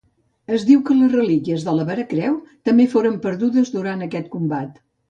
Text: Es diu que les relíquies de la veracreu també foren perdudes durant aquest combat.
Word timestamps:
Es 0.55 0.63
diu 0.69 0.79
que 0.87 0.97
les 1.01 1.13
relíquies 1.17 1.67
de 1.67 1.75
la 1.81 1.85
veracreu 1.91 2.41
també 2.71 2.91
foren 2.97 3.23
perdudes 3.29 3.75
durant 3.79 4.07
aquest 4.09 4.35
combat. 4.39 4.87